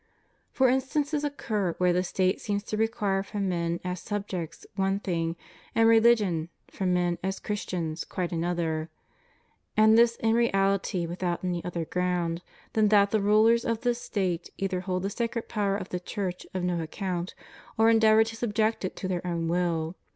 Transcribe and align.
For 0.51 0.67
instances 0.67 1.23
occur 1.23 1.73
where 1.77 1.93
the 1.93 2.01
State 2.03 2.41
seems 2.41 2.63
to 2.63 2.75
require 2.75 3.21
from 3.21 3.47
men 3.47 3.79
as 3.83 3.99
subjects 3.99 4.65
one 4.75 4.99
thing, 4.99 5.35
and 5.75 5.87
religion, 5.87 6.49
from 6.71 6.95
men 6.95 7.19
as 7.21 7.39
Chris 7.39 7.65
tians, 7.67 8.09
quite 8.09 8.31
another; 8.31 8.89
and 9.77 9.95
this 9.99 10.15
in 10.15 10.33
reality 10.33 11.05
without 11.05 11.43
any 11.43 11.63
other 11.63 11.85
ground, 11.85 12.41
than 12.73 12.87
that 12.87 13.11
the 13.11 13.21
rulers 13.21 13.63
of 13.63 13.81
the 13.81 13.93
State 13.93 14.49
either 14.57 14.79
hold 14.79 15.03
the 15.03 15.11
sacred 15.11 15.47
power 15.47 15.77
of 15.77 15.89
the 15.89 15.99
Church 15.99 16.47
of 16.55 16.63
no 16.63 16.81
account, 16.81 17.35
or 17.77 17.87
endeavor 17.87 18.23
to 18.23 18.35
subject 18.35 18.83
it 18.83 18.95
to 18.95 19.07
their 19.07 19.23
own 19.27 19.47
will. 19.47 19.95